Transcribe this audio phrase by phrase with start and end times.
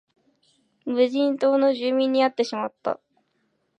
[0.83, 2.99] 無人島の住民に会ってしまった